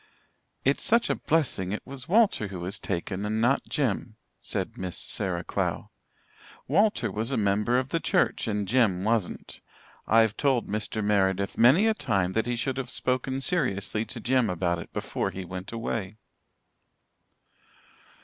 [0.65, 4.97] "It's such a blessing it was Walter who was taken and not Jem," said Miss
[4.97, 5.91] Sarah Clow.
[6.67, 9.61] "Walter was a member of the church, and Jem wasn't.
[10.07, 11.03] I've told Mr.
[11.03, 15.29] Meredith many a time that he should have spoken seriously to Jem about it before
[15.29, 16.17] he went away."